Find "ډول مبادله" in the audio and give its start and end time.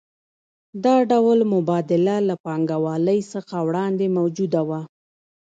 1.11-2.15